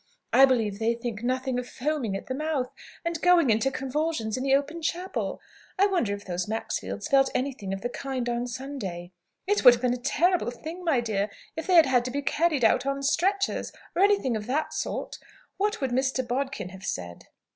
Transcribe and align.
I 0.33 0.45
believe 0.45 0.79
they 0.79 0.95
think 0.95 1.21
nothing 1.21 1.59
of 1.59 1.69
foaming 1.69 2.15
at 2.17 2.25
the 2.25 2.33
mouth, 2.33 2.71
and 3.05 3.21
going 3.21 3.51
into 3.51 3.69
convulsions, 3.69 4.35
in 4.35 4.41
the 4.41 4.55
open 4.55 4.81
chapel. 4.81 5.39
I 5.77 5.85
wonder 5.85 6.15
if 6.15 6.25
those 6.25 6.47
Maxfields 6.47 7.07
felt 7.07 7.29
anything 7.35 7.71
of 7.71 7.81
the 7.81 7.89
kind 7.89 8.27
on 8.27 8.47
Sunday? 8.47 9.11
It 9.45 9.63
would 9.63 9.75
have 9.75 9.81
been 9.83 9.93
a 9.93 9.97
terrible 10.01 10.49
thing, 10.49 10.83
my 10.83 11.01
dear, 11.01 11.29
if 11.55 11.67
they 11.67 11.75
had 11.75 11.85
had 11.85 12.03
to 12.05 12.09
be 12.11 12.23
carried 12.23 12.65
out 12.65 12.83
on 12.87 13.03
stretchers, 13.03 13.71
or 13.95 14.01
anything 14.01 14.35
of 14.35 14.47
that 14.47 14.73
sort. 14.73 15.19
What 15.57 15.81
would 15.81 15.91
Mr. 15.91 16.27
Bodkin 16.27 16.69
have 16.69 16.83
said?" 16.83 17.25